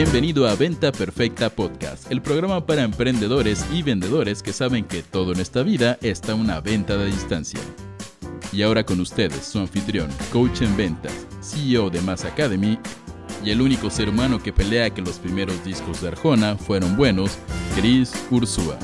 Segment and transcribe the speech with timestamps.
[0.00, 5.32] Bienvenido a Venta Perfecta Podcast, el programa para emprendedores y vendedores que saben que todo
[5.32, 7.58] en esta vida está una venta de distancia.
[8.52, 12.78] Y ahora con ustedes, su anfitrión, coach en ventas, CEO de Mass Academy
[13.44, 17.36] y el único ser humano que pelea que los primeros discos de Arjona fueron buenos,
[17.74, 18.78] Chris Ursúa.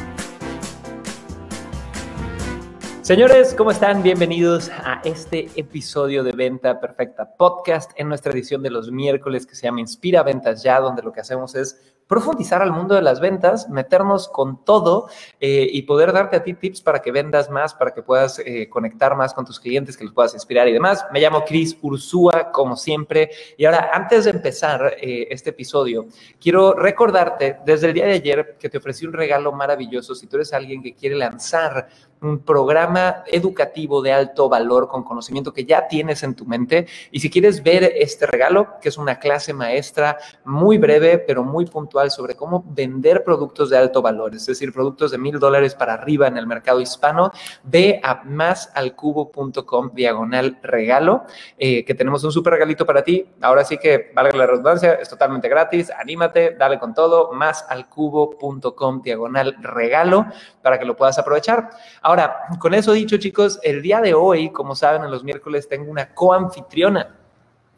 [3.05, 4.03] Señores, ¿cómo están?
[4.03, 9.55] Bienvenidos a este episodio de Venta Perfecta Podcast en nuestra edición de los miércoles que
[9.55, 13.21] se llama Inspira Ventas Ya, donde lo que hacemos es profundizar al mundo de las
[13.21, 15.09] ventas, meternos con todo
[15.41, 18.69] eh, y poder darte a ti tips para que vendas más, para que puedas eh,
[18.69, 21.07] conectar más con tus clientes, que los puedas inspirar y demás.
[21.13, 23.31] Me llamo Chris Ursúa, como siempre.
[23.57, 26.07] Y ahora, antes de empezar eh, este episodio,
[26.41, 30.37] quiero recordarte desde el día de ayer que te ofrecí un regalo maravilloso si tú
[30.37, 31.89] eres alguien que quiere lanzar
[32.25, 36.87] un programa educativo de alto valor con conocimiento que ya tienes en tu mente.
[37.11, 41.67] Y si quieres ver este regalo, que es una clase maestra muy breve, pero muy
[41.67, 45.95] puntual sobre cómo vender productos de alto valor, es decir, productos de mil dólares para
[45.95, 47.31] arriba en el mercado hispano,
[47.63, 51.25] ve a másalcubo.com diagonal regalo,
[51.59, 53.27] eh, que tenemos un súper regalito para ti.
[53.41, 55.91] Ahora sí que, valga la redundancia, es totalmente gratis.
[55.91, 60.27] Anímate, dale con todo, másalcubo.com diagonal regalo
[60.63, 61.71] para que lo puedas aprovechar.
[62.03, 62.14] Ahora,
[62.59, 66.15] con eso dicho, chicos, el día de hoy, como saben, en los miércoles tengo una
[66.15, 67.17] coanfitriona.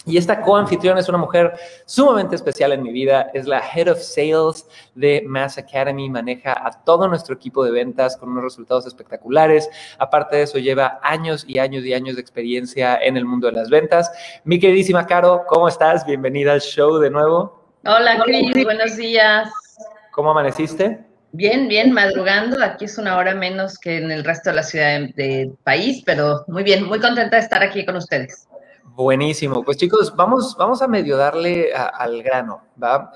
[0.07, 1.53] Y esta coanfitriona es una mujer
[1.85, 3.29] sumamente especial en mi vida.
[3.35, 6.09] Es la Head of Sales de Mass Academy.
[6.09, 9.69] Maneja a todo nuestro equipo de ventas con unos resultados espectaculares.
[9.99, 13.55] Aparte de eso, lleva años y años y años de experiencia en el mundo de
[13.55, 14.13] las ventas.
[14.45, 16.07] Mi queridísima Caro, ¿cómo estás?
[16.07, 17.61] Bienvenida al show de nuevo.
[17.85, 18.63] Hola, Cris.
[18.63, 19.51] Buenos días.
[20.13, 21.06] ¿Cómo amaneciste?
[21.37, 22.65] Bien, bien, madrugando.
[22.65, 26.47] Aquí es una hora menos que en el resto de la ciudad del país, pero
[26.49, 28.49] muy bien, muy contenta de estar aquí con ustedes.
[28.85, 29.63] Buenísimo.
[29.63, 32.63] Pues chicos, vamos, vamos a medio darle al grano.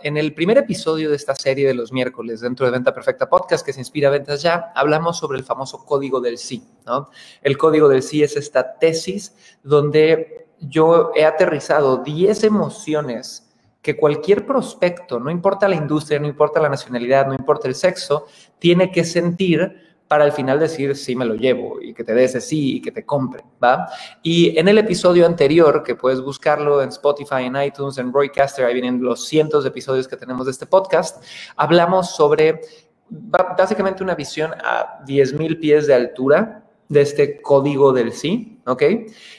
[0.03, 3.65] En el primer episodio de esta serie de los miércoles dentro de Venta Perfecta Podcast,
[3.65, 7.09] que se inspira a Ventas Ya, hablamos sobre el famoso código del sí, ¿no?
[7.41, 13.50] El código del sí es esta tesis donde yo he aterrizado 10 emociones
[13.83, 18.27] que cualquier prospecto, no importa la industria, no importa la nacionalidad, no importa el sexo,
[18.59, 22.25] tiene que sentir para al final decir sí me lo llevo y que te dé
[22.25, 23.89] ese sí y que te compre, ¿va?
[24.25, 28.75] Y en el episodio anterior, que puedes buscarlo en Spotify, en iTunes, en Roycaster, ahí
[28.75, 31.23] vienen los cientos de episodios que tenemos de este podcast,
[31.55, 32.61] hablamos sobre
[33.09, 38.83] básicamente una visión a 10.000 pies de altura de este código del sí, ¿ok?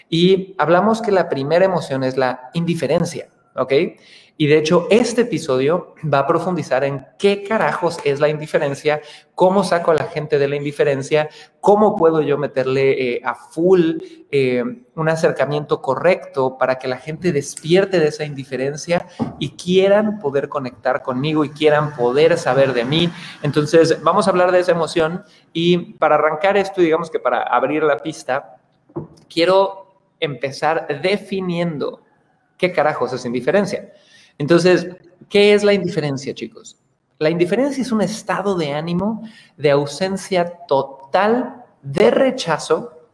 [0.09, 3.73] Y hablamos que la primera emoción es la indiferencia, ¿ok?
[4.41, 8.99] Y de hecho, este episodio va a profundizar en qué carajos es la indiferencia,
[9.35, 11.29] cómo saco a la gente de la indiferencia,
[11.59, 13.97] cómo puedo yo meterle eh, a full
[14.31, 14.63] eh,
[14.95, 19.05] un acercamiento correcto para que la gente despierte de esa indiferencia
[19.37, 23.11] y quieran poder conectar conmigo y quieran poder saber de mí.
[23.43, 27.83] Entonces, vamos a hablar de esa emoción y para arrancar esto, digamos que para abrir
[27.83, 28.55] la pista,
[29.29, 32.01] quiero empezar definiendo
[32.57, 33.91] qué carajos es indiferencia.
[34.37, 34.87] Entonces,
[35.29, 36.77] ¿qué es la indiferencia, chicos?
[37.19, 39.23] La indiferencia es un estado de ánimo
[39.57, 43.07] de ausencia total de rechazo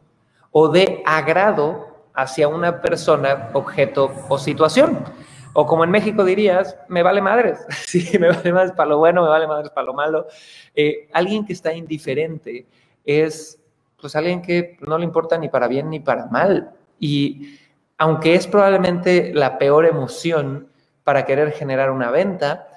[0.50, 5.04] o de agrado hacia una persona, objeto o situación.
[5.52, 7.58] O como en México dirías, me vale madres.
[7.86, 10.26] Sí, me vale madres para lo bueno, me vale madres para lo malo.
[10.74, 12.66] Eh, alguien que está indiferente
[13.04, 13.58] es
[14.00, 16.70] pues alguien que no le importa ni para bien ni para mal.
[16.98, 17.58] Y
[17.98, 20.67] aunque es probablemente la peor emoción,
[21.08, 22.68] para querer generar una venta,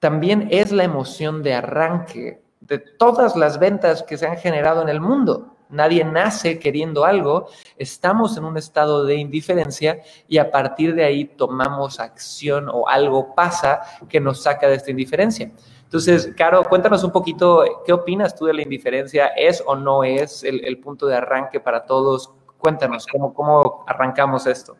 [0.00, 4.88] también es la emoción de arranque de todas las ventas que se han generado en
[4.88, 5.54] el mundo.
[5.68, 7.46] Nadie nace queriendo algo,
[7.78, 13.36] estamos en un estado de indiferencia y a partir de ahí tomamos acción o algo
[13.36, 15.52] pasa que nos saca de esta indiferencia.
[15.84, 19.28] Entonces, Caro, cuéntanos un poquito, ¿qué opinas tú de la indiferencia?
[19.28, 22.32] ¿Es o no es el, punto de arranque para todos?
[22.58, 24.76] Cuéntanos, ¿cómo, cómo arrancamos esto?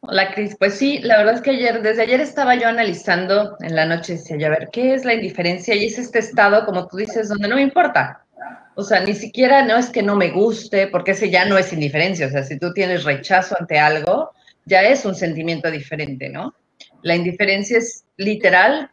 [0.00, 0.56] Hola, Cris.
[0.58, 4.14] Pues sí, la verdad es que ayer, desde ayer estaba yo analizando en la noche,
[4.14, 5.74] decía a ver, ¿qué es la indiferencia?
[5.74, 8.24] Y es este estado, como tú dices, donde no me importa.
[8.76, 11.72] O sea, ni siquiera no es que no me guste, porque ese ya no es
[11.72, 12.28] indiferencia.
[12.28, 14.30] O sea, si tú tienes rechazo ante algo,
[14.66, 16.54] ya es un sentimiento diferente, ¿no?
[17.02, 18.90] La indiferencia es literal,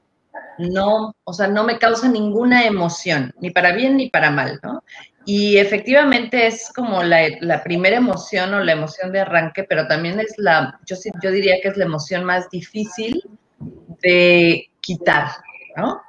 [0.57, 4.83] no, o sea, no me causa ninguna emoción, ni para bien ni para mal, ¿no?
[5.25, 10.35] Y efectivamente es como la, primera emoción o la emoción de arranque, pero también es
[10.37, 13.23] la, yo, yo diría que es la emoción más difícil
[14.01, 15.29] de quitar,
[15.75, 16.01] ¿no?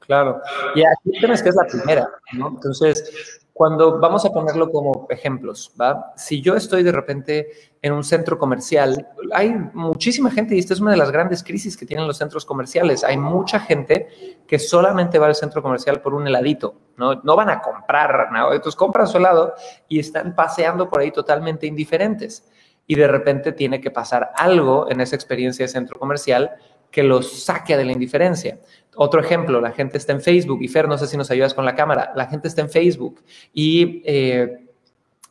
[0.00, 0.40] Claro.
[0.76, 2.48] Y aquí tienes que es la primera, ¿no?
[2.48, 6.12] Entonces, cuando vamos a ponerlo como ejemplos, ¿va?
[6.14, 7.48] Si yo estoy de repente
[7.80, 11.74] en un centro comercial, hay muchísima gente, y esta es una de las grandes crisis
[11.74, 14.08] que tienen los centros comerciales, hay mucha gente
[14.46, 18.54] que solamente va al centro comercial por un heladito, no, no van a comprar nada,
[18.54, 19.54] entonces compran su helado
[19.88, 22.46] y están paseando por ahí totalmente indiferentes.
[22.88, 26.52] Y de repente tiene que pasar algo en esa experiencia de centro comercial
[26.90, 28.58] que los saque de la indiferencia.
[28.96, 31.64] Otro ejemplo, la gente está en Facebook, y Fer, no sé si nos ayudas con
[31.64, 33.22] la cámara, la gente está en Facebook
[33.52, 34.66] y eh,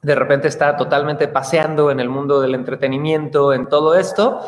[0.01, 4.39] de repente está totalmente paseando en el mundo del entretenimiento, en todo esto,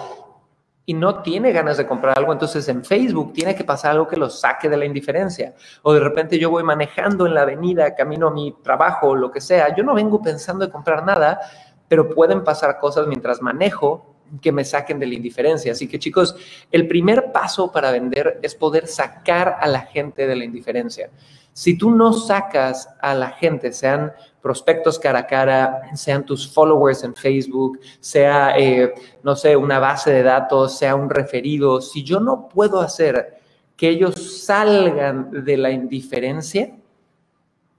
[0.85, 4.15] y no tiene ganas de comprar algo, entonces en Facebook tiene que pasar algo que
[4.15, 5.55] los saque de la indiferencia.
[5.81, 9.41] O de repente yo voy manejando en la avenida, camino a mi trabajo, lo que
[9.41, 11.39] sea, yo no vengo pensando en comprar nada,
[11.87, 15.71] pero pueden pasar cosas mientras manejo que me saquen de la indiferencia.
[15.71, 16.35] Así que chicos,
[16.71, 21.09] el primer paso para vender es poder sacar a la gente de la indiferencia.
[21.53, 27.03] Si tú no sacas a la gente, sean prospectos cara a cara, sean tus followers
[27.03, 28.93] en Facebook, sea, eh,
[29.23, 33.39] no sé, una base de datos, sea un referido, si yo no puedo hacer
[33.75, 36.75] que ellos salgan de la indiferencia,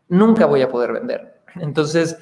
[0.09, 1.41] nunca voy a poder vender.
[1.56, 2.17] Entonces,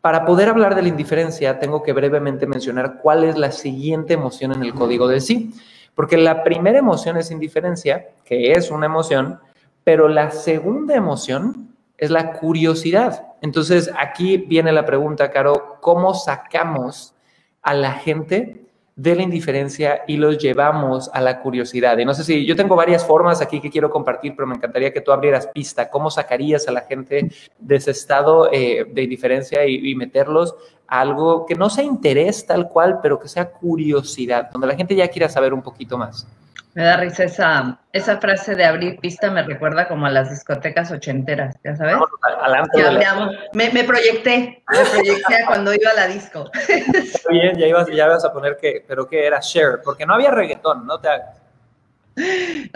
[0.00, 4.52] para poder hablar de la indiferencia, tengo que brevemente mencionar cuál es la siguiente emoción
[4.52, 5.52] en el código de sí.
[5.94, 9.40] Porque la primera emoción es indiferencia, que es una emoción,
[9.82, 13.26] pero la segunda emoción es la curiosidad.
[13.40, 17.14] Entonces, aquí viene la pregunta, Caro, ¿cómo sacamos
[17.62, 18.65] a la gente
[18.96, 21.98] de la indiferencia y los llevamos a la curiosidad.
[21.98, 24.90] Y no sé si yo tengo varias formas aquí que quiero compartir, pero me encantaría
[24.90, 25.90] que tú abrieras pista.
[25.90, 30.54] ¿Cómo sacarías a la gente de ese estado eh, de indiferencia y, y, meterlos
[30.88, 34.96] a algo que no sea interés tal cual, pero que sea curiosidad, donde la gente
[34.96, 36.26] ya quiera saber un poquito más?
[36.76, 40.90] Me da risa esa, esa frase de abrir pista, me recuerda como a las discotecas
[40.90, 41.96] ochenteras, ¿ya sabes?
[43.54, 46.50] me, me, proyecté, me proyecté cuando iba a la disco.
[47.30, 50.30] Bien, ya ibas, ya ibas a poner que, pero que era share, porque no había
[50.30, 51.40] reggaetón, no te hagas.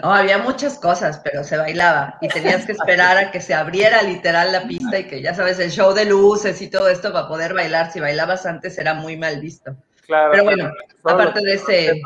[0.01, 4.01] No, había muchas cosas, pero se bailaba y tenías que esperar a que se abriera
[4.01, 7.27] literal la pista y que ya sabes, el show de luces y todo esto para
[7.27, 7.91] poder bailar.
[7.91, 9.75] Si bailabas antes era muy mal visto.
[10.31, 10.71] Pero bueno,
[11.03, 12.01] aparte de ese.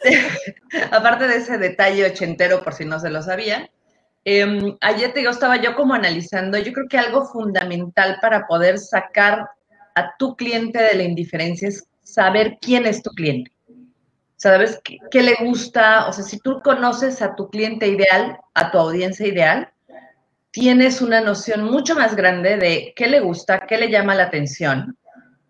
[0.90, 3.68] aparte de ese detalle ochentero, por si no se lo sabían,
[4.24, 8.78] em, ayer te digo, estaba yo como analizando, yo creo que algo fundamental para poder
[8.78, 9.48] sacar
[9.94, 13.50] a tu cliente de la indiferencia es saber quién es tu cliente.
[14.36, 16.08] ¿Sabes qué, qué le gusta?
[16.08, 19.70] O sea, si tú conoces a tu cliente ideal, a tu audiencia ideal,
[20.50, 24.96] tienes una noción mucho más grande de qué le gusta, qué le llama la atención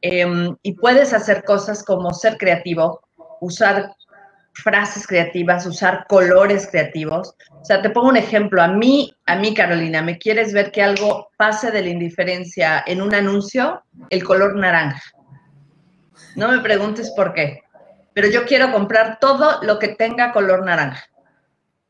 [0.03, 3.01] Em, y puedes hacer cosas como ser creativo,
[3.41, 3.95] usar
[4.55, 7.35] frases creativas, usar colores creativos.
[7.53, 8.61] O sea, te pongo un ejemplo.
[8.61, 13.01] A mí, a mí, Carolina, ¿me quieres ver que algo pase de la indiferencia en
[13.01, 13.83] un anuncio?
[14.11, 15.03] El color naranja.
[16.35, 17.61] No me preguntes por qué,
[18.13, 21.05] pero yo quiero comprar todo lo que tenga color naranja.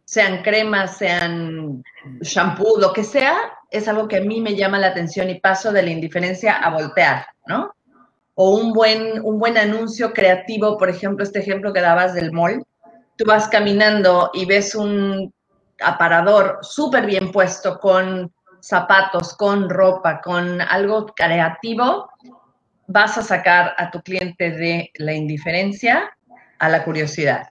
[0.04, 1.82] Sean cremas, sean
[2.20, 3.36] shampoo, lo que sea,
[3.70, 6.70] es algo que a mí me llama la atención y paso de la indiferencia a
[6.70, 7.74] voltear, ¿no?
[8.34, 12.64] O un buen, un buen anuncio creativo, por ejemplo, este ejemplo que dabas del mall,
[13.17, 15.32] tú vas caminando y ves un
[15.81, 22.08] aparador súper bien puesto con zapatos, con ropa, con algo creativo,
[22.87, 26.11] vas a sacar a tu cliente de la indiferencia
[26.58, 27.48] a la curiosidad.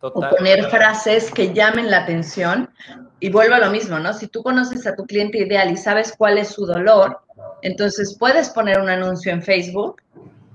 [0.00, 2.70] O poner frases que llamen la atención.
[3.18, 4.12] Y vuelvo a lo mismo, ¿no?
[4.12, 7.25] Si tú conoces a tu cliente ideal y sabes cuál es su dolor,
[7.62, 10.00] entonces puedes poner un anuncio en Facebook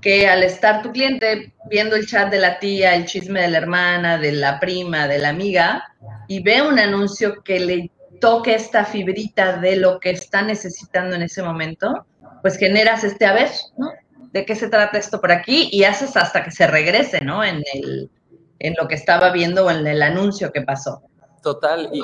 [0.02, 3.58] que al estar tu cliente viendo el chat de la tía, el chisme de la
[3.58, 5.84] hermana, de la prima, de la amiga,
[6.26, 11.22] y ve un anuncio que le toque esta fibrita de lo que está necesitando en
[11.22, 12.04] ese momento,
[12.42, 13.90] pues generas este, a ver, ¿no?
[14.32, 15.68] ¿De qué se trata esto por aquí?
[15.70, 17.44] Y haces hasta que se regrese, ¿no?
[17.44, 18.10] En, el,
[18.58, 21.02] en lo que estaba viendo o en el anuncio que pasó.
[21.42, 22.00] Total, y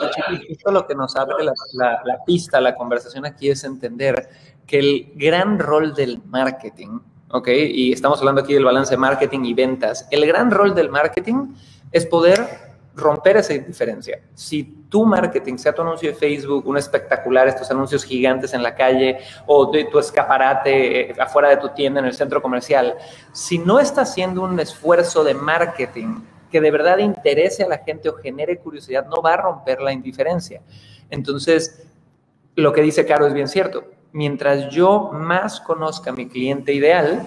[0.48, 1.52] justo lo que nos abre la,
[2.04, 4.28] la pista, la conversación aquí es entender
[4.68, 7.48] que el gran rol del marketing, ¿ok?
[7.48, 10.06] Y estamos hablando aquí del balance marketing y ventas.
[10.10, 11.54] El gran rol del marketing
[11.90, 12.46] es poder
[12.94, 14.20] romper esa diferencia.
[14.34, 18.74] Si tu marketing, sea tu anuncio de Facebook, un espectacular, estos anuncios gigantes en la
[18.74, 22.96] calle o de tu escaparate eh, afuera de tu tienda en el centro comercial,
[23.32, 26.20] si no está haciendo un esfuerzo de marketing
[26.50, 29.92] que de verdad interese a la gente o genere curiosidad, no va a romper la
[29.92, 30.60] indiferencia.
[31.08, 31.86] Entonces,
[32.54, 37.26] lo que dice Caro es bien cierto mientras yo más conozca a mi cliente ideal,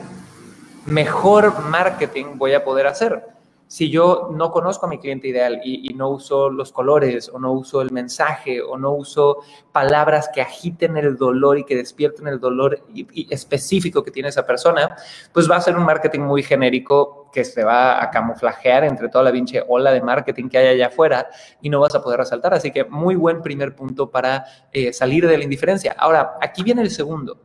[0.85, 3.25] mejor marketing voy a poder hacer.
[3.71, 7.53] Si yo no conozco a mi cliente ideal y, no uso los colores o no
[7.53, 9.37] uso el mensaje o no uso
[9.71, 12.83] palabras que agiten el dolor y que despierten el dolor
[13.29, 14.97] específico que tiene esa persona,
[15.31, 19.23] pues va a ser un marketing muy genérico que se va a camuflajear entre toda
[19.23, 21.29] la pinche ola de marketing que hay allá afuera
[21.61, 22.53] y no vas a poder resaltar.
[22.53, 25.95] Así que muy buen primer punto para eh, salir de la indiferencia.
[25.97, 27.39] Ahora, aquí viene el segundo.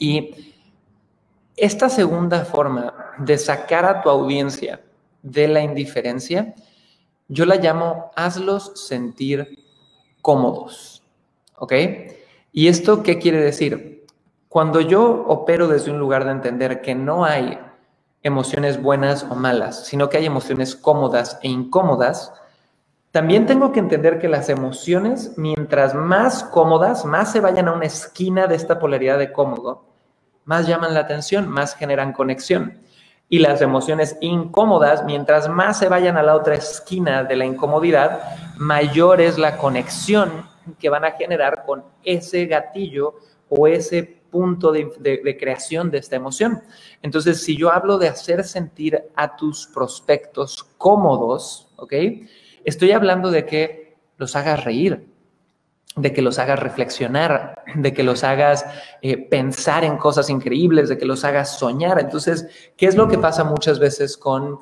[0.00, 0.52] Y
[1.56, 4.80] esta segunda forma de sacar a tu audiencia
[5.22, 6.54] de la indiferencia,
[7.28, 9.64] yo la llamo hazlos sentir
[10.22, 11.02] cómodos.
[11.56, 11.72] ¿Ok?
[12.52, 14.06] ¿Y esto qué quiere decir?
[14.48, 17.58] Cuando yo opero desde un lugar de entender que no hay
[18.22, 22.32] emociones buenas o malas, sino que hay emociones cómodas e incómodas,
[23.10, 27.86] también tengo que entender que las emociones, mientras más cómodas, más se vayan a una
[27.86, 29.84] esquina de esta polaridad de cómodo,
[30.44, 32.80] más llaman la atención, más generan conexión
[33.28, 38.20] y las emociones incómodas, mientras más se vayan a la otra esquina de la incomodidad,
[38.56, 40.46] mayor es la conexión
[40.78, 43.16] que van a generar con ese gatillo
[43.48, 46.62] o ese punto de, creación de esta emoción.
[47.02, 51.94] Entonces, si yo hablo de hacer sentir a tus prospectos cómodos, ¿ok?
[52.64, 55.06] Estoy hablando de que los hagas reír,
[55.98, 58.64] de que los hagas reflexionar, de que los hagas
[59.02, 61.98] eh, pensar en cosas increíbles, de que los hagas soñar.
[62.00, 64.60] Entonces, ¿qué es lo que pasa muchas veces con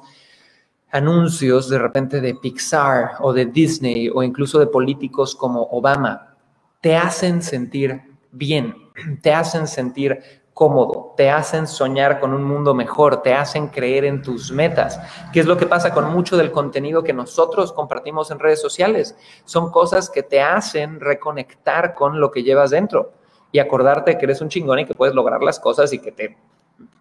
[0.90, 6.36] anuncios de repente de Pixar o de Disney o incluso de políticos como Obama?
[6.80, 8.02] Te hacen sentir
[8.32, 8.74] bien,
[9.22, 10.20] te hacen sentir
[10.56, 14.98] cómodo, te hacen soñar con un mundo mejor, te hacen creer en tus metas.
[15.30, 19.18] ¿Qué es lo que pasa con mucho del contenido que nosotros compartimos en redes sociales?
[19.44, 23.12] Son cosas que te hacen reconectar con lo que llevas dentro
[23.52, 26.38] y acordarte que eres un chingón y que puedes lograr las cosas y que te,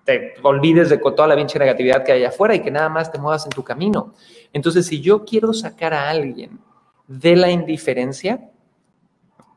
[0.03, 3.19] te olvides de toda la pinche negatividad que hay afuera y que nada más te
[3.19, 4.15] muevas en tu camino.
[4.51, 6.59] Entonces, si yo quiero sacar a alguien
[7.07, 8.51] de la indiferencia,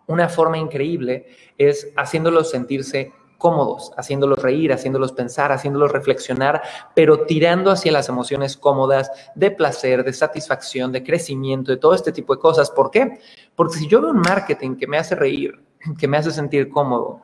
[0.07, 1.27] una forma increíble
[1.59, 6.61] es haciéndolo sentirse cómodos, haciéndolos reír, haciéndolos pensar, haciéndolos reflexionar,
[6.95, 12.13] pero tirando hacia las emociones cómodas de placer, de satisfacción, de crecimiento, de todo este
[12.13, 12.71] tipo de cosas.
[12.71, 13.21] ¿Por qué?
[13.55, 15.63] Porque si yo veo un marketing que me hace reír,
[15.99, 17.23] que me hace sentir cómodo,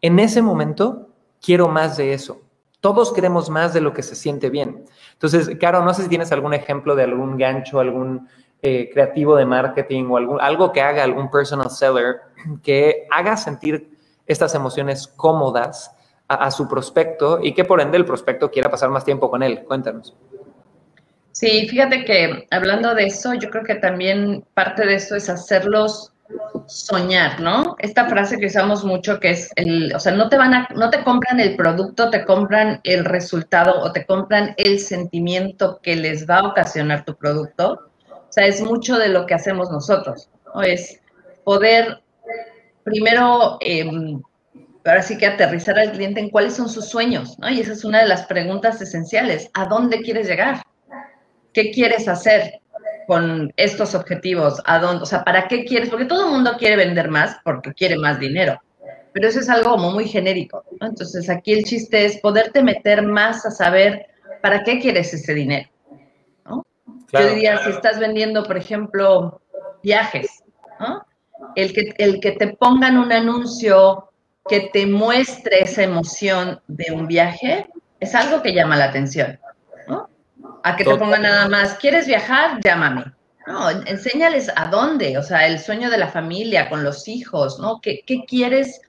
[0.00, 1.08] en ese momento
[1.42, 2.40] quiero más de eso.
[2.80, 4.84] Todos queremos más de lo que se siente bien.
[5.14, 8.28] Entonces, Caro, no sé si tienes algún ejemplo de algún gancho, algún
[8.62, 12.20] eh, creativo de marketing o algún, algo que haga algún personal seller
[12.62, 13.95] que haga sentir
[14.26, 15.92] estas emociones cómodas
[16.28, 19.62] a, su prospecto y que por ende el prospecto quiera pasar más tiempo con él.
[19.64, 20.14] Cuéntanos.
[21.32, 26.12] Sí, fíjate que hablando de eso, yo creo que también parte de eso es hacerlos
[26.66, 27.76] soñar, ¿no?
[27.78, 30.90] Esta frase que usamos mucho que es el, o sea, no te van a, no
[30.90, 36.28] te compran el producto, te compran el resultado o te compran el sentimiento que les
[36.28, 37.90] va a ocasionar tu producto.
[38.08, 40.62] O sea, es mucho de lo que hacemos nosotros, ¿no?
[40.62, 41.00] Es
[41.44, 42.02] poder
[42.86, 43.84] primero, eh,
[44.84, 47.50] ahora sí que aterrizar al cliente en cuáles son sus sueños, ¿no?
[47.50, 49.50] Y esa es una de las preguntas esenciales.
[49.54, 50.62] ¿A dónde quieres llegar?
[51.52, 52.60] ¿Qué quieres hacer
[53.08, 54.62] con estos objetivos?
[54.64, 55.02] ¿A dónde?
[55.02, 55.90] O sea, ¿para qué quieres?
[55.90, 58.62] Porque todo el mundo quiere vender más porque quiere más dinero.
[59.12, 60.64] Pero eso es algo como muy genérico.
[60.80, 60.86] ¿no?
[60.86, 64.06] Entonces, aquí el chiste es poderte meter más a saber
[64.42, 65.68] para qué quieres ese dinero.
[66.44, 66.64] ¿no?
[67.12, 69.40] Yo diría, si estás vendiendo, por ejemplo,
[69.82, 70.44] viajes,
[70.78, 71.04] ¿no?
[71.56, 74.10] El que, el que te pongan un anuncio
[74.48, 77.66] que te muestre esa emoción de un viaje
[77.98, 79.40] es algo que llama la atención.
[79.88, 80.08] ¿no?
[80.62, 82.60] A que te pongan nada más, ¿quieres viajar?
[82.62, 83.06] Llámame.
[83.46, 87.80] No, enséñales a dónde, o sea, el sueño de la familia, con los hijos, ¿no?
[87.80, 88.80] ¿Qué, qué quieres,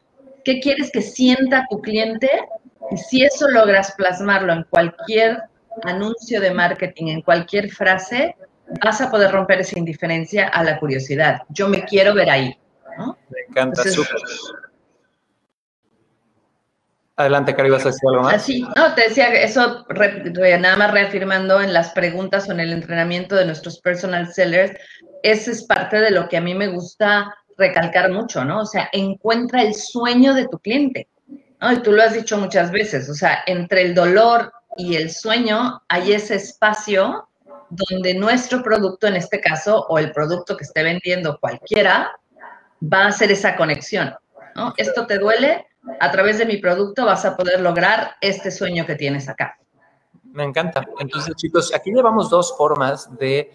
[0.44, 2.30] qué quieres que sienta tu cliente?
[2.90, 5.44] Y si eso logras plasmarlo en cualquier
[5.84, 8.36] anuncio de marketing, en cualquier frase,
[8.84, 11.42] vas a poder romper esa indiferencia a la curiosidad.
[11.50, 12.58] Yo me quiero ver ahí.
[13.30, 14.18] Me encanta, súper.
[17.16, 18.44] Adelante, Cari, ¿vas a decir algo más?
[18.44, 19.88] Sí, no, te decía eso
[20.60, 24.80] nada más reafirmando en las preguntas o en el entrenamiento de nuestros personal sellers,
[25.24, 28.62] ese es parte de lo que a mí me gusta recalcar mucho, ¿no?
[28.62, 31.08] O sea, encuentra el sueño de tu cliente,
[31.60, 31.72] ¿no?
[31.72, 35.82] Y tú lo has dicho muchas veces, o sea, entre el dolor y el sueño
[35.90, 37.28] hay ese espacio
[37.70, 42.18] donde nuestro producto, en este caso, o el producto que esté vendiendo cualquiera,
[42.82, 44.14] va a hacer esa conexión.
[44.78, 45.68] Esto te duele,
[46.00, 49.58] a través de mi producto vas a poder lograr este sueño que tienes acá.
[50.24, 50.84] Me encanta.
[51.00, 53.52] Entonces, chicos, aquí llevamos dos formas de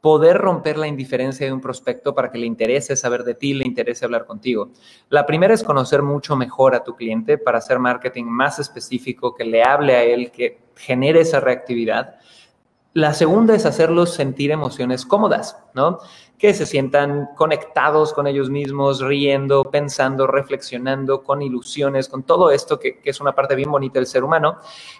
[0.00, 3.66] poder romper la indiferencia de un prospecto para que le interese saber de ti, le
[3.66, 4.70] interese hablar contigo.
[5.08, 9.44] La primera es conocer mucho mejor a tu cliente para hacer marketing más específico, que
[9.44, 12.20] le hable a él, que genere esa reactividad.
[12.96, 15.98] La segunda es hacerlos sentir emociones cómodas, ¿no?
[16.38, 22.80] Que se sientan conectados con ellos mismos, riendo, pensando, reflexionando, con ilusiones, con todo esto
[22.80, 24.56] que, es una parte bien bonita del ser humano.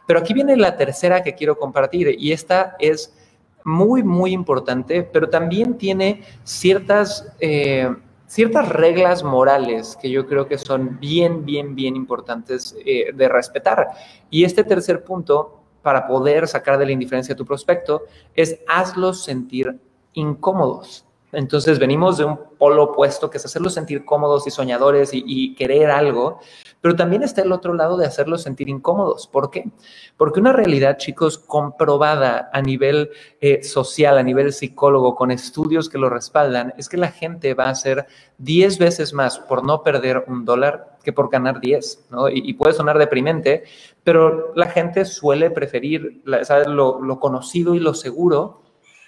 [0.07, 3.17] Pero aquí viene la tercera que quiero compartir y esta es
[3.65, 7.33] muy, muy importante, pero también tiene ciertas...
[7.41, 7.91] Eh,
[8.29, 13.87] ciertas reglas morales que yo creo que son bien, bien, bien importantes eh, de respetar.
[14.31, 15.56] Y este tercer punto
[15.87, 19.79] para poder sacar de la indiferencia a tu prospecto es hazlos sentir
[20.15, 21.05] incómodos.
[21.31, 25.93] Entonces venimos de un polo opuesto que es hacerlos sentir cómodos y soñadores y, querer
[25.93, 26.41] algo,
[26.81, 29.29] pero también está el otro lado de hacerlos sentir incómodos.
[29.29, 29.71] ¿Por qué?
[30.17, 35.99] Porque una realidad, chicos, comprobada a nivel eh, social, a nivel psicólogo, con estudios que
[35.99, 38.07] lo respaldan, es que la gente va a hacer
[38.39, 42.29] 10 veces más por no perder un dólar que por ganar 10, ¿no?
[42.29, 43.63] Y, puede sonar deprimente,
[44.03, 46.21] pero la gente suele preferir
[46.67, 48.63] Lo, conocido y lo seguro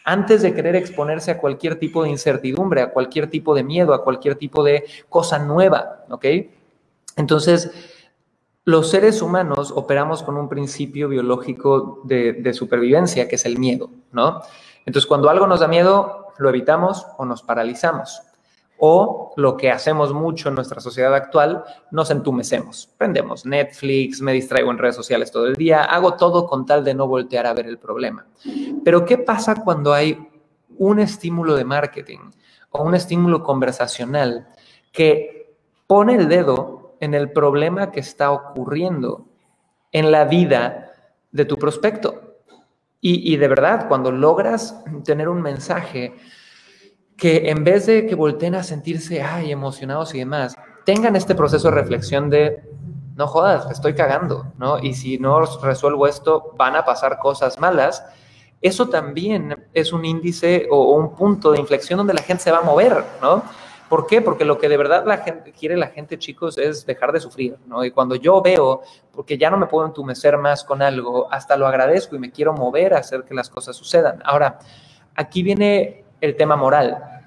[0.05, 4.05] antes de querer exponerse a cualquier tipo de incertidumbre, a cualquier tipo de miedo, a
[4.05, 6.25] cualquier tipo de cosa nueva, ¿ok?
[7.17, 7.73] Entonces,
[8.65, 13.91] los seres humanos operamos con un principio biológico de, de supervivencia, que es el miedo,
[14.13, 14.41] ¿no?
[14.87, 18.23] Entonces, cuando algo nos da miedo, lo evitamos o nos paralizamos.
[18.81, 22.89] O lo que hacemos mucho en nuestra sociedad actual, nos entumecemos.
[22.97, 26.95] Prendemos Netflix, me distraigo en redes sociales todo el día, hago todo con tal de
[26.95, 28.27] no voltear a ver el problema.
[28.85, 30.29] Pero ¿qué pasa cuando hay
[30.77, 32.19] un estímulo de marketing
[32.71, 34.49] o un estímulo conversacional
[34.93, 35.57] que
[35.89, 39.27] pone el dedo en el problema que está ocurriendo
[39.91, 40.93] en la vida
[41.33, 42.37] de tu prospecto?
[43.01, 46.15] Y, y de verdad, cuando logras tener un mensaje
[47.19, 50.57] que en vez de que volteen a sentirse ay, emocionados y demás,
[50.87, 52.63] tengan este proceso de reflexión de
[53.17, 54.79] no jodas, estoy cagando, ¿no?
[54.79, 58.05] Y si no resuelvo esto, van a pasar cosas malas.
[58.63, 62.59] Eso también es un índice o, un punto de inflexión donde la gente se va
[62.59, 63.43] a mover, ¿no?
[63.89, 64.23] ¿Por qué?
[64.23, 67.57] Porque lo que de verdad la gente quiere la gente, chicos, es dejar de sufrir,
[67.67, 67.85] ¿no?
[67.85, 71.67] Y cuando yo veo, porque ya no me puedo entumecer más con algo, hasta lo
[71.67, 74.23] agradezco y me quiero mover a hacer que las cosas sucedan.
[74.25, 74.61] Ahora,
[75.17, 77.18] aquí viene el tema moral.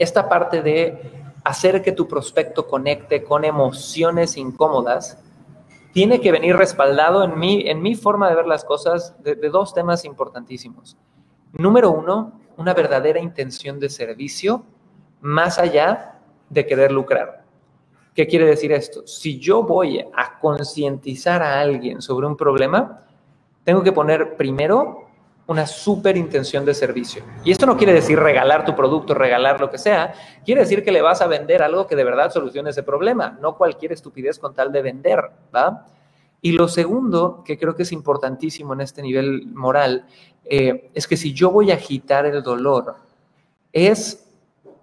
[0.00, 0.98] Esta parte de
[1.44, 5.22] hacer que tu prospecto conecte con emociones incómodas
[5.92, 9.50] tiene que venir respaldado en mi, en mi forma de ver las cosas de, de
[9.50, 10.96] dos temas importantísimos.
[11.52, 14.64] Número uno, una verdadera intención de servicio
[15.20, 17.44] más allá de querer lucrar.
[18.14, 19.06] ¿Qué quiere decir esto?
[19.06, 23.04] Si yo voy a concientizar a alguien sobre un problema,
[23.64, 25.09] tengo que poner primero
[25.50, 27.24] una súper intención de servicio.
[27.42, 30.92] Y esto no quiere decir regalar tu producto, regalar lo que sea, quiere decir que
[30.92, 34.54] le vas a vender algo que de verdad solucione ese problema, no cualquier estupidez con
[34.54, 35.18] tal de vender,
[35.52, 35.86] ¿va?
[36.40, 40.06] Y lo segundo, que creo que es importantísimo en este nivel moral,
[40.44, 42.94] eh, es que si yo voy a agitar el dolor,
[43.72, 44.32] es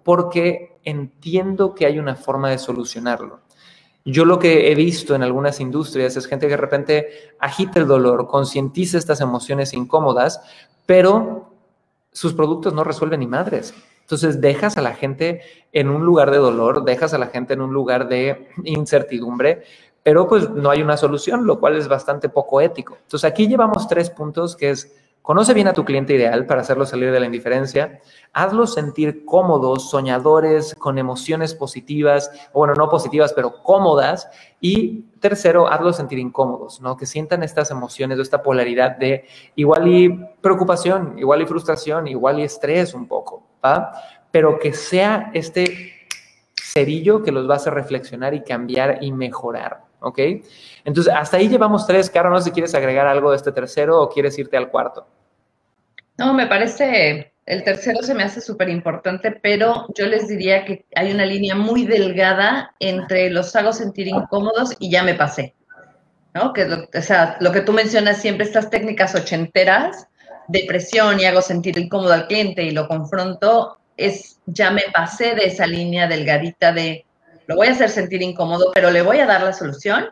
[0.04, 3.40] porque entiendo que hay una forma de solucionarlo.
[4.10, 7.88] Yo lo que he visto en algunas industrias es gente que de repente agita el
[7.88, 10.40] dolor, concientiza estas emociones incómodas,
[10.86, 11.52] pero
[12.14, 13.74] sus productos no resuelven ni madres.
[14.00, 15.42] Entonces dejas a la gente
[15.74, 19.64] en un lugar de dolor, dejas a la gente en un lugar de incertidumbre,
[20.04, 22.98] pero pues no hay una solución, lo cual es bastante poco ético.
[23.02, 24.96] Entonces aquí llevamos tres puntos que es
[25.28, 28.00] Conoce bien a tu cliente ideal para hacerlo salir de la indiferencia.
[28.32, 34.30] Hazlos sentir cómodos, soñadores, con emociones positivas, o bueno, no positivas, pero cómodas.
[34.62, 36.96] Y tercero, hazlos sentir incómodos, ¿no?
[36.96, 39.26] Que sientan estas emociones o esta polaridad de
[39.58, 40.08] igual y
[40.40, 43.92] preocupación, igual y frustración, igual y estrés un poco, ¿va?
[44.32, 46.08] Pero que sea este
[46.56, 49.82] cerillo que los va a hacer reflexionar y cambiar y mejorar.
[50.00, 50.20] ¿ok?
[50.86, 52.10] Entonces, hasta ahí llevamos tres.
[52.10, 55.06] Caro, no sé si quieres agregar algo de este tercero o quieres irte al cuarto.
[56.18, 60.86] No, me parece, el tercero se me hace súper importante, pero yo les diría que
[60.96, 65.54] hay una línea muy delgada entre los hago sentir incómodos y ya me pasé.
[66.34, 66.54] ¿no?
[66.54, 70.08] Que o sea, lo que tú mencionas siempre, estas técnicas ochenteras
[70.48, 75.36] de presión y hago sentir incómodo al cliente y lo confronto, es ya me pasé
[75.36, 77.06] de esa línea delgadita de
[77.48, 80.10] lo voy a hacer sentir incómodo, pero le voy a dar la solución,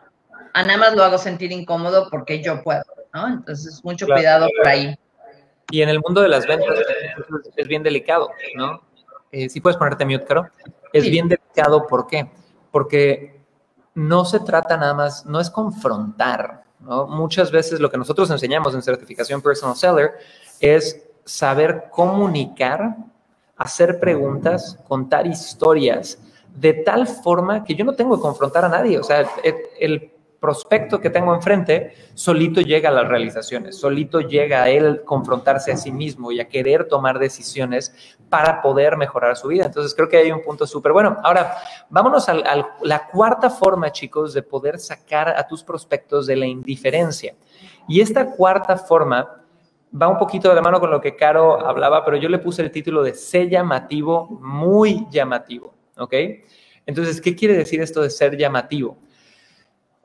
[0.54, 3.28] a nada más lo hago sentir incómodo porque yo puedo, ¿no?
[3.28, 4.96] Entonces, mucho cuidado por ahí.
[5.70, 6.78] Y en el mundo de las ventas
[7.56, 8.82] es bien delicado, ¿no?
[9.32, 10.48] Eh, si puedes ponerte mute, Caro.
[10.92, 12.30] Es bien delicado, ¿por qué?
[12.70, 13.40] Porque
[13.94, 17.06] no se trata nada más, no es confrontar, ¿no?
[17.06, 20.12] Muchas veces lo que nosotros enseñamos en certificación personal seller
[20.60, 22.96] es saber comunicar,
[23.56, 26.18] hacer preguntas, contar historias
[26.54, 28.98] de tal forma que yo no tengo que confrontar a nadie.
[28.98, 30.12] O sea, el, el
[30.46, 35.76] prospecto que tengo enfrente solito llega a las realizaciones, solito llega a él confrontarse a
[35.76, 37.92] sí mismo y a querer tomar decisiones
[38.28, 39.64] para poder mejorar su vida.
[39.64, 41.16] Entonces creo que hay un punto súper bueno.
[41.24, 41.56] Ahora,
[41.90, 42.34] vámonos a,
[42.80, 47.34] la cuarta forma, chicos, de poder sacar a tus prospectos de la indiferencia.
[47.88, 49.42] Y esta cuarta forma
[50.00, 52.62] va un poquito de la mano con lo que Caro hablaba, pero yo le puse
[52.62, 56.14] el título de ser llamativo, muy llamativo, ¿ok?
[56.86, 58.96] Entonces, ¿qué quiere decir esto de ser llamativo?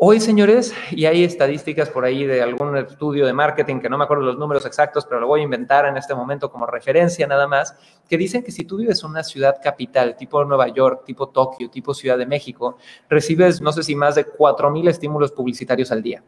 [0.04, 4.06] Hoy, señores, y hay estadísticas por ahí de algún estudio de marketing, que no me
[4.06, 7.46] acuerdo los números exactos, pero lo voy a inventar en este momento como referencia nada
[7.46, 7.76] más,
[8.10, 11.70] que dicen que si tú vives en una ciudad capital, tipo Nueva York, tipo Tokio,
[11.70, 16.24] tipo Ciudad de México, recibes, no sé si más de 4.000 estímulos publicitarios al día.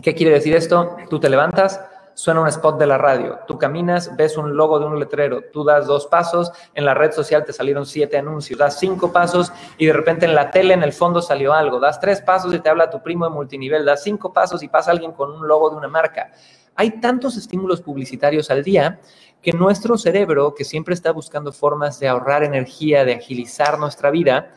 [0.00, 0.96] ¿Qué quiere decir esto?
[1.10, 1.80] Tú te levantas,
[2.14, 5.64] suena un spot de la radio, tú caminas, ves un logo de un letrero, tú
[5.64, 9.86] das dos pasos, en la red social te salieron siete anuncios, das cinco pasos y
[9.86, 12.68] de repente en la tele en el fondo salió algo, das tres pasos y te
[12.68, 15.76] habla tu primo de multinivel, das cinco pasos y pasa alguien con un logo de
[15.76, 16.30] una marca.
[16.76, 19.00] Hay tantos estímulos publicitarios al día
[19.42, 24.54] que nuestro cerebro, que siempre está buscando formas de ahorrar energía, de agilizar nuestra vida,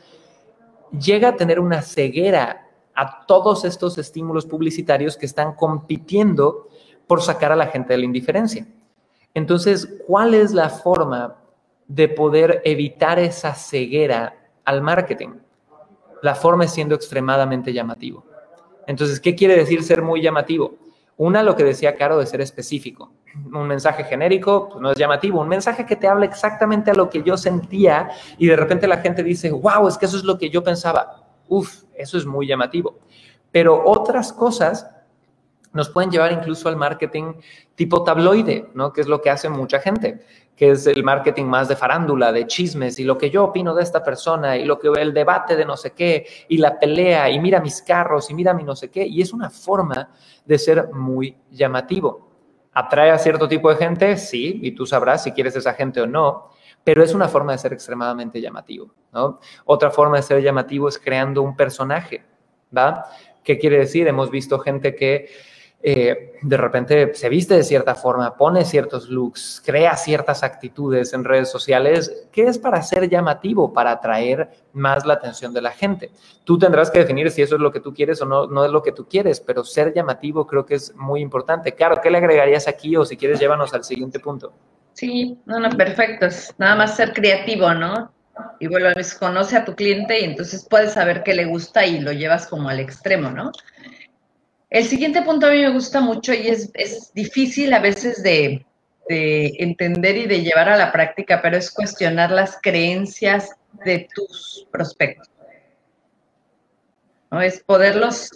[0.91, 6.69] llega a tener una ceguera a todos estos estímulos publicitarios que están compitiendo
[7.07, 8.67] por sacar a la gente de la indiferencia.
[9.33, 11.37] Entonces, ¿cuál es la forma
[11.87, 15.29] de poder evitar esa ceguera al marketing?
[16.21, 18.25] La forma es siendo extremadamente llamativo.
[18.87, 20.75] Entonces, ¿qué quiere decir ser muy llamativo?
[21.17, 23.11] Una, lo que decía Caro, de ser específico.
[23.53, 25.41] Un mensaje genérico pues, no es llamativo.
[25.41, 28.97] Un mensaje que te habla exactamente a lo que yo sentía y de repente la
[28.97, 31.27] gente dice, wow, es que eso es lo que yo pensaba.
[31.47, 32.99] Uf, eso es muy llamativo.
[33.51, 34.89] Pero otras cosas
[35.77, 37.35] nos pueden llevar incluso al marketing
[37.75, 38.91] tipo tabloide, ¿no?
[38.91, 40.19] Que es lo que hace mucha gente,
[40.55, 43.83] que es el marketing más de farándula, de chismes y lo que yo opino de
[43.83, 47.39] esta persona y lo que el debate de no sé qué y la pelea y
[47.39, 50.09] mira mis carros y mira mi no sé qué y es una forma
[50.43, 52.27] de ser muy llamativo.
[52.73, 54.17] ¿Atrae a cierto tipo de gente?
[54.17, 56.49] Sí, y tú sabrás si quieres esa gente o no,
[56.83, 59.39] pero es una forma de ser extremadamente llamativo, ¿no?
[59.65, 62.23] Otra forma de ser llamativo es creando un personaje,
[62.75, 63.05] ¿va?
[63.43, 64.07] ¿Qué quiere decir?
[64.07, 65.29] Hemos visto gente que
[65.81, 71.23] eh, de repente se viste de cierta forma, pone ciertos looks, crea ciertas actitudes en
[71.23, 76.11] redes sociales, que es para ser llamativo, para atraer más la atención de la gente.
[76.43, 78.71] Tú tendrás que definir si eso es lo que tú quieres o no, no es
[78.71, 81.73] lo que tú quieres, pero ser llamativo creo que es muy importante.
[81.73, 84.53] Claro, ¿qué le agregarías aquí o si quieres llévanos al siguiente punto?
[84.93, 86.25] Sí, no, no, perfecto.
[86.25, 88.11] Es nada más ser creativo, ¿no?
[88.59, 92.11] Y bueno, conoce a tu cliente y entonces puedes saber qué le gusta y lo
[92.11, 93.51] llevas como al extremo, ¿no?
[94.69, 98.65] El siguiente punto a mí me gusta mucho y es, difícil a veces de,
[99.09, 105.29] entender y de llevar a la práctica, pero es cuestionar las creencias de tus prospectos.
[107.31, 107.41] ¿no?
[107.41, 108.31] Es poderlos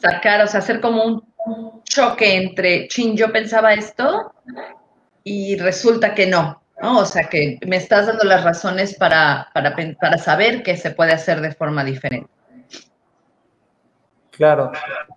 [0.00, 4.32] sacar, o sea, hacer como un choque entre, chin, yo pensaba esto
[5.24, 7.00] y resulta que no, ¿no?
[7.00, 11.12] O sea, que me estás dando las razones para, para, para saber que se puede
[11.12, 12.30] hacer de forma diferente.
[14.42, 14.72] Claro.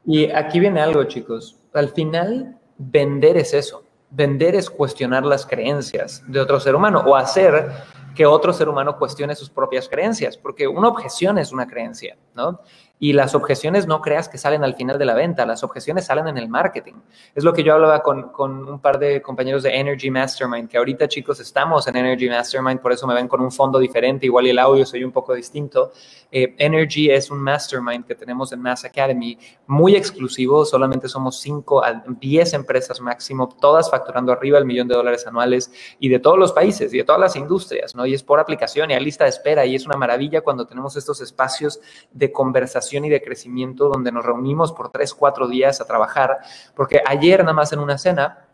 [0.06, 1.58] Y aquí viene algo, chicos.
[1.74, 3.84] Al final, vender es eso.
[4.12, 7.72] Vender es cuestionar las creencias de otro ser humano o hacer
[8.14, 12.60] que otro ser humano cuestione sus propias creencias, porque una objeción es una creencia, ¿no?
[12.98, 16.30] Y las objeciones no creas que salen al final de la venta, las objeciones salen
[16.30, 16.94] en el marketing.
[17.34, 20.78] Es lo que yo hablaba con, con, un par de compañeros de Energy Mastermind, que
[20.78, 24.48] ahorita chicos estamos en Energy Mastermind, por eso me ven con un fondo diferente, igual
[24.48, 25.92] el audio soy un poco distinto.
[26.32, 31.84] Eh, Energy es un mastermind que tenemos en Mass Academy, muy exclusivo, solamente somos 5
[31.84, 36.40] a 10 empresas máximo, todas facturando arriba del millón de dólares anuales y de todos
[36.40, 38.06] los países y de todas las industrias, ¿no?
[38.06, 40.96] Y es por aplicación y hay lista de espera y es una maravilla cuando tenemos
[40.96, 41.82] estos espacios
[42.12, 46.40] de conversación y de crecimiento donde nos reunimos por tres, cuatro días a trabajar,
[46.76, 48.46] porque ayer nada más en una cena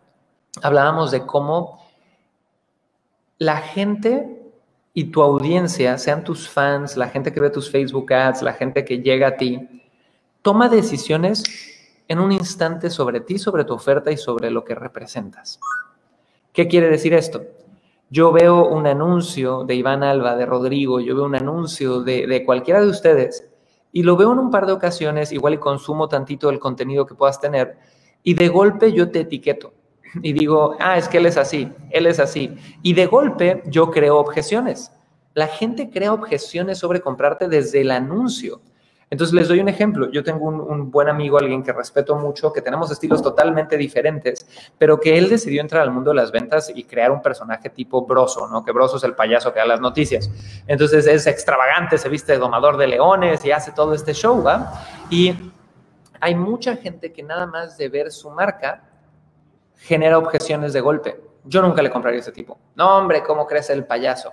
[0.62, 1.80] hablábamos de cómo
[3.38, 4.38] la gente
[4.94, 8.84] y tu audiencia, sean tus fans, la gente que ve tus Facebook ads, la gente
[8.84, 9.84] que llega a ti,
[10.42, 11.44] toma decisiones
[12.08, 15.60] en un instante sobre ti, sobre tu oferta y sobre lo que representas.
[16.52, 17.42] ¿Qué quiere decir esto?
[18.10, 22.44] Yo veo un anuncio de Iván Alba, de Rodrigo, yo veo un anuncio de, de
[22.44, 23.50] cualquiera de ustedes
[23.92, 27.16] y lo veo en un par de ocasiones, igual y consumo tantito del contenido que
[27.16, 27.78] puedas tener,
[28.24, 29.74] y de golpe yo te etiqueto
[30.22, 32.56] y digo, ah, es que él es así, él es así.
[32.82, 34.92] Y de golpe yo creo objeciones.
[35.34, 38.62] La gente crea objeciones sobre comprarte desde el anuncio.
[39.12, 40.10] Entonces les doy un ejemplo.
[40.10, 44.48] Yo tengo un, buen amigo, alguien que respeto mucho, que tenemos estilos totalmente diferentes,
[44.78, 48.06] pero que él decidió entrar al mundo de las ventas y crear un personaje tipo
[48.06, 48.64] Broso, ¿no?
[48.64, 50.32] Que Broso es el payaso que da las noticias.
[50.66, 54.82] Entonces es extravagante, se viste domador de leones y hace todo este show, ¿va?
[55.10, 55.36] Y
[56.22, 58.84] hay mucha gente que nada más de ver su marca
[59.76, 61.22] genera objeciones de golpe.
[61.44, 62.58] Yo nunca le compraría ese tipo.
[62.76, 64.32] No, hombre, ¿cómo crees el payaso?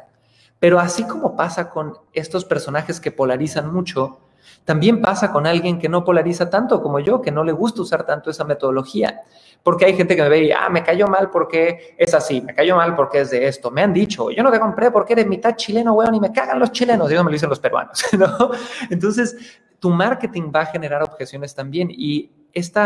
[0.61, 4.21] Pero así como pasa con estos personajes que polarizan mucho,
[4.65, 8.05] también pasa con alguien que no polariza tanto como yo, que no le gusta usar
[8.05, 9.23] tanto esa metodología.
[9.63, 12.55] Porque hay gente que me ve y, ah, me cayó mal porque es así, me
[12.55, 13.71] cayó mal porque es de esto.
[13.71, 16.59] Me han dicho, yo no te compré porque eres mitad chileno, weón, y me cagan
[16.59, 17.09] los chilenos.
[17.09, 18.51] Dios me lo dicen los peruanos, ¿no?
[18.91, 19.37] Entonces,
[19.79, 21.89] tu marketing va a generar objeciones también.
[21.91, 22.81] Y este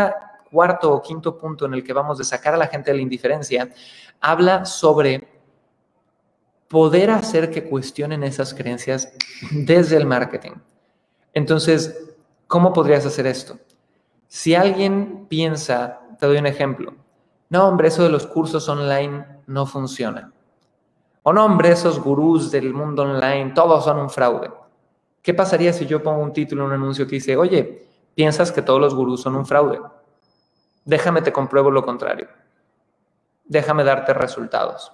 [0.53, 3.03] cuarto o quinto punto en el que vamos de sacar a la gente de la
[3.03, 3.69] indiferencia,
[4.21, 5.27] habla sobre
[6.67, 9.11] poder hacer que cuestionen esas creencias
[9.51, 10.53] desde el marketing.
[11.33, 12.15] Entonces,
[12.47, 13.57] ¿cómo podrías hacer esto?
[14.27, 16.93] Si alguien piensa, te doy un ejemplo,
[17.49, 20.31] no, hombre, eso de los cursos online no funciona.
[21.21, 24.51] O no, hombre, esos gurús del mundo online, todos son un fraude.
[25.21, 28.61] ¿Qué pasaría si yo pongo un título en un anuncio que dice, oye, piensas que
[28.61, 29.79] todos los gurús son un fraude?
[30.83, 32.27] Déjame te compruebo lo contrario.
[33.45, 34.91] Déjame darte resultados.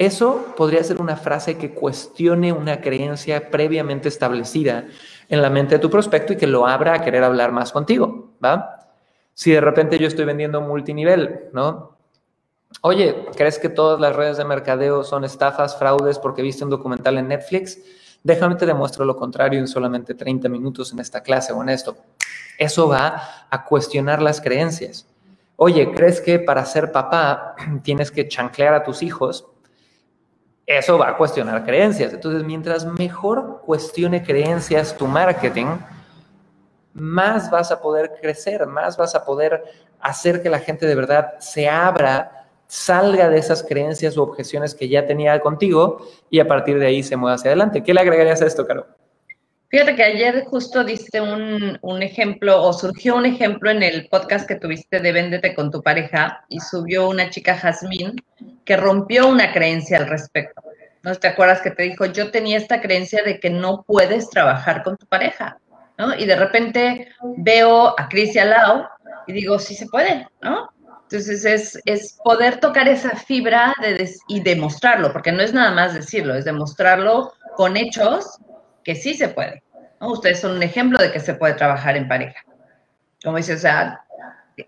[0.00, 4.86] Eso podría ser una frase que cuestione una creencia previamente establecida
[5.28, 8.30] en la mente de tu prospecto y que lo abra a querer hablar más contigo,
[8.42, 8.88] ¿va?
[9.34, 11.98] Si de repente yo estoy vendiendo multinivel, ¿no?
[12.80, 17.18] Oye, ¿crees que todas las redes de mercadeo son estafas, fraudes porque viste un documental
[17.18, 17.78] en Netflix?
[18.22, 21.98] Déjame te demuestro lo contrario en solamente 30 minutos en esta clase o en esto.
[22.56, 25.06] Eso va a cuestionar las creencias.
[25.56, 29.46] Oye, ¿crees que para ser papá tienes que chanclear a tus hijos?
[30.78, 32.12] Eso va a cuestionar creencias.
[32.12, 35.66] Entonces, mientras mejor cuestione creencias tu marketing,
[36.92, 39.64] más vas a poder crecer, más vas a poder
[40.00, 44.88] hacer que la gente de verdad se abra, salga de esas creencias u objeciones que
[44.88, 47.82] ya tenía contigo y a partir de ahí se mueva hacia adelante.
[47.82, 48.86] ¿Qué le agregarías a esto, Caro?
[49.70, 54.48] Fíjate que ayer justo diste un, un, ejemplo o surgió un ejemplo en el podcast
[54.48, 58.16] que tuviste de Véndete con tu pareja y subió una chica, Jazmín,
[58.64, 60.60] que rompió una creencia al respecto.
[61.04, 64.82] ¿No te acuerdas que te dijo, yo tenía esta creencia de que no puedes trabajar
[64.82, 65.60] con tu pareja,
[65.96, 66.16] ¿no?
[66.16, 68.86] Y de repente veo a Cris y a Lau
[69.28, 70.68] y digo, sí se puede, ¿no?
[71.02, 75.94] Entonces es, es poder tocar esa fibra de y demostrarlo, porque no es nada más
[75.94, 78.40] decirlo, es demostrarlo con hechos
[78.84, 79.62] que sí se puede.
[80.00, 80.12] ¿no?
[80.12, 82.44] Ustedes son un ejemplo de que se puede trabajar en pareja.
[83.22, 84.04] Como dice, o sea,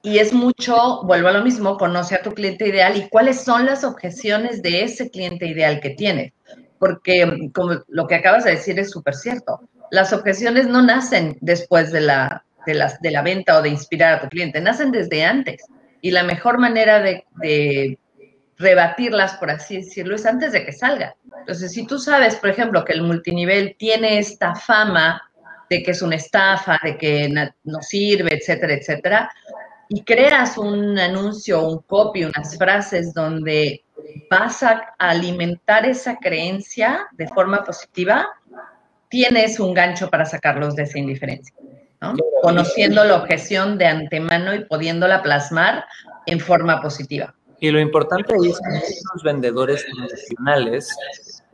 [0.02, 3.66] y es mucho, vuelvo a lo mismo, conoce a tu cliente ideal y cuáles son
[3.66, 6.32] las objeciones de ese cliente ideal que tienes.
[6.78, 9.60] Porque como lo que acabas de decir es súper cierto.
[9.90, 14.28] Las objeciones no nacen después de la, de, la venta o de inspirar a tu
[14.28, 15.62] cliente, nacen desde antes.
[16.00, 17.98] Y la mejor manera de
[18.62, 21.14] rebatirlas, por así decirlo, es antes de que salga.
[21.40, 25.20] Entonces, si tú sabes, por ejemplo, que el multinivel tiene esta fama
[25.68, 27.28] de que es una estafa, de que
[27.64, 29.30] no sirve, etcétera, etcétera,
[29.88, 33.84] y creas un anuncio, un copy, unas frases donde
[34.30, 38.26] vas a alimentar esa creencia de forma positiva,
[39.08, 41.54] tienes un gancho para sacarlos de esa indiferencia.
[42.42, 45.84] Conociendo la objeción de antemano y pudiéndola plasmar
[46.26, 47.34] en forma positiva.
[47.62, 50.92] Y lo importante es que los vendedores tradicionales,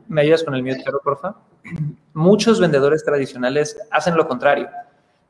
[0.07, 1.37] ¿me ayudas con el mute, por favor?
[2.15, 4.67] Muchos vendedores tradicionales hacen lo contrario.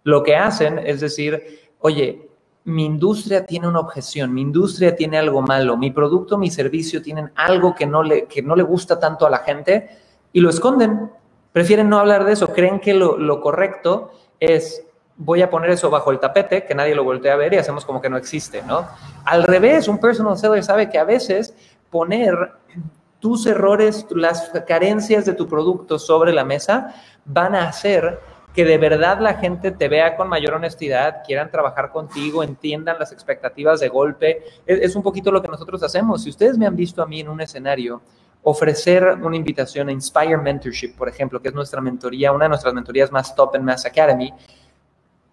[0.03, 2.29] Lo que hacen es decir, oye,
[2.63, 7.29] mi industria tiene una objeción, mi industria tiene algo malo, mi producto, mi servicio tienen
[7.35, 9.89] algo que no le, que no le gusta tanto a la gente
[10.31, 11.11] y lo esconden.
[11.51, 14.85] Prefieren no hablar de eso, creen que lo, lo correcto es
[15.19, 17.85] voy a poner eso bajo el tapete, que nadie lo voltee a ver y hacemos
[17.85, 18.87] como que no existe, ¿no?
[19.25, 21.53] Al revés, un personal seller sabe que a veces
[21.89, 22.53] poner
[23.19, 28.17] tus errores, las carencias de tu producto sobre la mesa van a hacer
[28.53, 33.11] que de verdad la gente te vea con mayor honestidad, quieran trabajar contigo, entiendan las
[33.11, 34.43] expectativas de golpe.
[34.65, 36.23] Es, un poquito lo que nosotros hacemos.
[36.23, 38.01] Si ustedes me han visto a mí en un escenario
[38.41, 42.73] ofrecer una invitación a Inspire Mentorship, por ejemplo, que es nuestra mentoría, una de nuestras
[42.73, 44.33] mentorías más top en Mass Academy,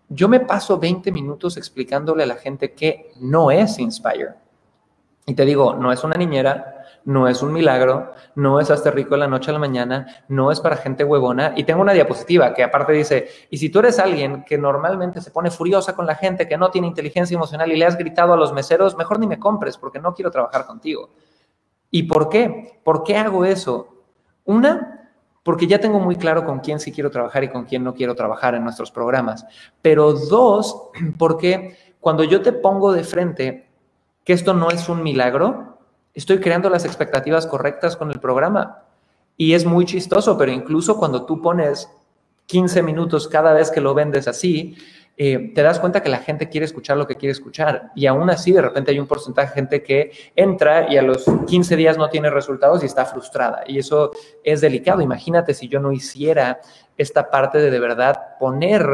[0.09, 4.35] yo me paso 20 minutos explicándole a la gente que no es Inspire.
[5.27, 9.11] Y te digo, no es una niñera, no es un milagro, no es hasta rico
[9.11, 11.53] de la noche a la mañana, no es para gente huevona.
[11.57, 15.33] Y tengo una diapositiva que aparte dice, y si tú eres alguien que normalmente se
[15.33, 18.37] pone furiosa con la gente, que no tiene inteligencia emocional y le has gritado a
[18.37, 21.11] los meseros, mejor ni me compres porque no quiero trabajar contigo.
[21.91, 22.81] ¿Y por qué?
[22.85, 23.89] ¿Por qué hago eso?
[24.45, 24.96] Una,
[25.47, 28.17] porque ya tengo muy claro con quién sí quiero trabajar y con quién no quiero
[28.17, 29.47] trabajar en nuestros programas.
[29.81, 33.71] Pero dos, porque cuando yo te pongo de frente
[34.25, 35.79] que esto no es un milagro,
[36.15, 38.83] estoy creando las expectativas correctas con el programa.
[39.37, 41.89] Y es muy chistoso, pero incluso cuando tú pones
[42.47, 44.77] 15 minutos cada vez que lo vendes así,
[45.19, 47.91] eh, te das cuenta que la gente quiere escuchar lo que quiere escuchar.
[47.95, 51.25] Y aún así, de repente hay un porcentaje de gente que entra y a los
[51.47, 53.65] 15 días no tiene resultados y está frustrada.
[53.67, 54.11] Y eso
[54.45, 55.01] es delicado.
[55.01, 56.61] Imagínate si yo no hiciera
[56.99, 58.85] esta parte de de verdad poner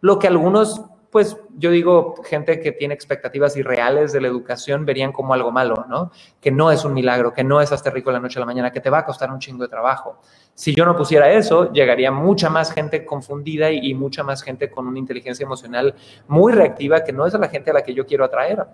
[0.00, 5.10] lo que algunos pues yo digo, gente que tiene expectativas irreales de la educación verían
[5.10, 6.10] como algo malo, ¿no?
[6.40, 8.70] Que no es un milagro, que no es hasta rico la noche a la mañana,
[8.70, 10.20] que te va a costar un chingo de trabajo.
[10.54, 14.86] Si yo no pusiera eso, llegaría mucha más gente confundida y, mucha más gente con
[14.86, 15.94] una inteligencia emocional
[16.26, 18.66] muy reactiva, que no es la gente a la que yo quiero atraer.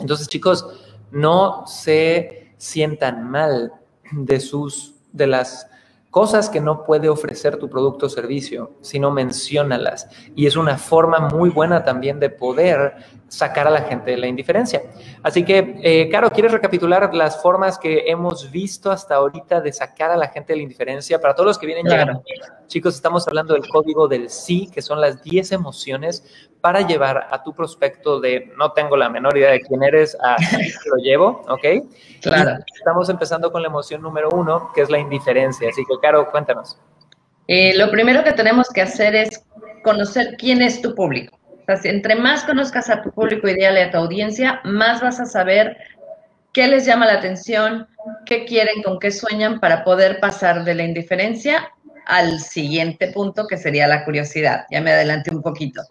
[0.00, 0.66] Entonces, chicos,
[1.12, 3.72] no se sientan mal
[4.10, 5.68] de sus, de las
[6.12, 10.08] cosas que no puede ofrecer tu producto o servicio, sino menciónalas.
[10.36, 12.96] Y es una forma muy buena también de poder
[13.32, 14.82] sacar a la gente de la indiferencia.
[15.22, 20.10] Así que, eh, Caro, ¿quieres recapitular las formas que hemos visto hasta ahorita de sacar
[20.10, 21.18] a la gente de la indiferencia?
[21.18, 22.22] Para todos los que vienen llegando,
[22.66, 27.42] chicos, estamos hablando del código del sí, que son las 10 emociones para llevar a
[27.42, 30.36] tu prospecto de no tengo la menor idea de quién eres a
[30.86, 31.86] lo llevo, ¿ok?
[32.20, 32.58] Claro.
[32.76, 35.70] estamos empezando con la emoción número uno, que es la indiferencia.
[35.70, 36.78] Así que, Caro, cuéntanos.
[37.48, 39.42] Eh, lo primero que tenemos que hacer es
[39.82, 41.41] conocer quién es tu público.
[41.84, 45.76] Entre más conozcas a tu público ideal y a tu audiencia, más vas a saber
[46.52, 47.88] qué les llama la atención,
[48.26, 51.70] qué quieren, con qué sueñan para poder pasar de la indiferencia
[52.06, 54.64] al siguiente punto, que sería la curiosidad.
[54.70, 55.82] Ya me adelanté un poquito.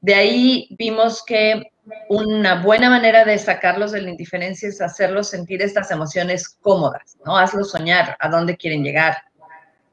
[0.00, 1.72] De ahí vimos que
[2.08, 7.36] una buena manera de sacarlos de la indiferencia es hacerlos sentir estas emociones cómodas, ¿no?
[7.36, 9.16] Hazlos soñar a dónde quieren llegar.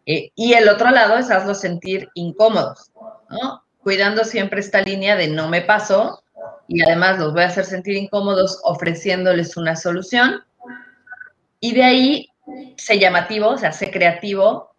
[0.06, 2.92] Eh, y el otro lado es hazlos sentir incómodos,
[3.30, 3.64] ¿no?
[3.88, 6.22] Cuidando siempre esta línea de no me paso
[6.68, 10.44] y además los voy a hacer sentir incómodos ofreciéndoles una solución.
[11.62, 12.30] Y de ahí,
[12.76, 14.76] sé llamativo, o sea, sé creativo,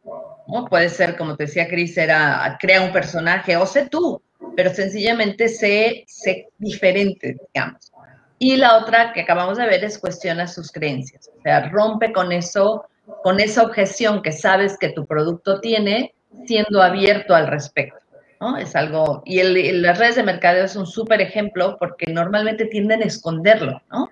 [0.47, 0.66] ¿no?
[0.66, 4.21] Puede ser, como te decía Cris, era crea un personaje o sé tú,
[4.55, 7.90] pero sencillamente sé, sé diferente, digamos.
[8.38, 12.31] Y la otra que acabamos de ver es cuestiona sus creencias, o sea, rompe con
[12.31, 12.85] eso,
[13.23, 16.14] con esa objeción que sabes que tu producto tiene,
[16.47, 18.08] siendo abierto al respecto.
[18.40, 18.57] ¿No?
[18.57, 23.03] Es algo, y el, las redes de mercadeo es un súper ejemplo porque normalmente tienden
[23.03, 24.11] a esconderlo, ¿no?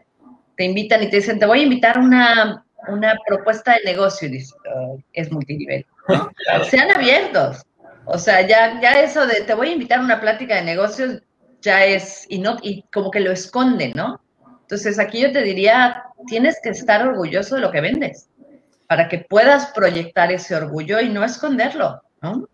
[0.57, 4.45] Te invitan y te dicen, te voy a invitar una, una propuesta de negocio, y
[5.13, 6.31] es multinivel, ¿no?
[6.71, 7.65] Sean abiertos.
[8.07, 11.23] O sea, ya, ya eso de te voy a invitar a una plática de negocios
[11.61, 14.21] ya es, y, no, y como que lo esconden, ¿no?
[14.63, 18.29] Entonces aquí yo te diría, tienes que estar orgulloso de lo que vendes
[18.87, 22.49] para que puedas proyectar ese orgullo y no esconderlo, ¿no?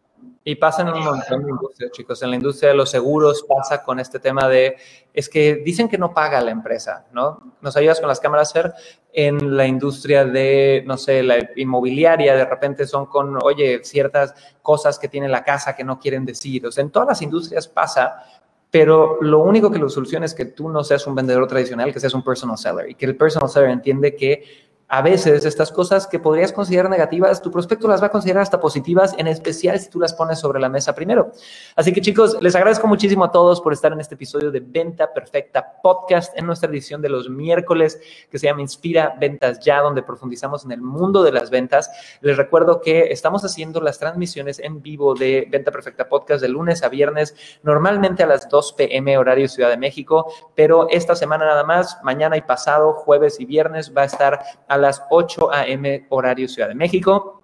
[0.45, 2.21] Y pasa en un montón de industrias, chicos.
[2.23, 4.77] En la industria de los seguros pasa con este tema de,
[5.15, 7.55] es que dicen que no paga la empresa, ¿no?
[7.61, 8.73] Nos ayudas con las cámaras, Fer.
[9.13, 14.99] En la industria de, no sé, la inmobiliaria, de repente son con, oye, ciertas cosas
[14.99, 16.67] que tiene la casa que no quieren decir.
[16.67, 18.25] O sea, en todas las industrias pasa,
[18.69, 22.01] pero lo único que lo soluciona es que tú no seas un vendedor tradicional, que
[22.01, 26.07] seas un personal seller y que el personal seller entiende que a veces estas cosas
[26.07, 29.89] que podrías considerar negativas, tu prospecto las va a considerar hasta positivas, en especial si
[29.89, 31.33] tú las pones sobre la mesa primero.
[31.75, 35.11] Así que chicos, les agradezco muchísimo a todos por estar en este episodio de Venta
[35.11, 37.99] Perfecta Podcast, en nuestra edición de los miércoles
[38.31, 41.91] que se llama Inspira Ventas Ya, donde profundizamos en el mundo de las ventas.
[42.21, 46.83] Les recuerdo que estamos haciendo las transmisiones en vivo de Venta Perfecta Podcast de lunes
[46.83, 51.65] a viernes, normalmente a las 2 pm horario Ciudad de México, pero esta semana nada
[51.65, 56.07] más, mañana y pasado, jueves y viernes, va a estar a las 8 a.m.
[56.11, 57.43] horario Ciudad de México.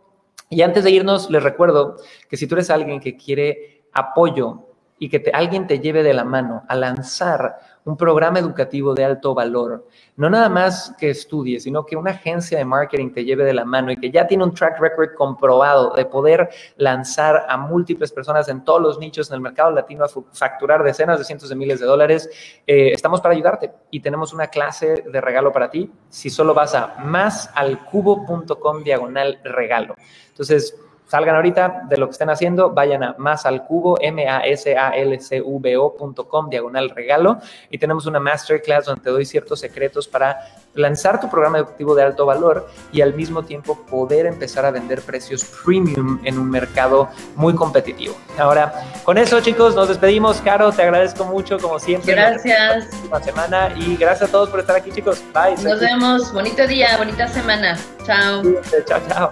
[0.50, 1.96] Y antes de irnos, les recuerdo
[2.28, 4.66] que si tú eres alguien que quiere apoyo
[4.98, 9.34] y que alguien te lleve de la mano a lanzar un programa educativo de alto
[9.34, 9.86] valor.
[10.16, 13.64] No nada más que estudies, sino que una agencia de marketing te lleve de la
[13.64, 18.46] mano y que ya tiene un track record comprobado de poder lanzar a múltiples personas
[18.50, 21.80] en todos los nichos en el mercado latino a facturar decenas de cientos de miles
[21.80, 22.28] de dólares.
[22.66, 26.74] Eh, estamos para ayudarte y tenemos una clase de regalo para ti si solo vas
[26.74, 29.94] a másalcubo.com diagonal regalo.
[30.28, 34.46] Entonces, salgan ahorita de lo que estén haciendo, vayan a más al cubo, m a
[34.46, 37.38] s a l c v ocom diagonal regalo,
[37.70, 40.38] y tenemos una masterclass donde te doy ciertos secretos para
[40.74, 45.00] lanzar tu programa educativo de alto valor y al mismo tiempo poder empezar a vender
[45.02, 48.14] precios premium en un mercado muy competitivo.
[48.38, 48.72] Ahora,
[49.04, 50.40] con eso, chicos, nos despedimos.
[50.42, 52.14] Caro, te agradezco mucho, como siempre.
[52.14, 52.88] Gracias.
[53.08, 55.22] Buena semana y gracias a todos por estar aquí, chicos.
[55.32, 55.56] Bye.
[55.64, 56.32] Nos vemos.
[56.32, 57.76] Bonito día, bonita semana.
[58.04, 58.42] Chao.
[58.86, 59.30] Chao, chao.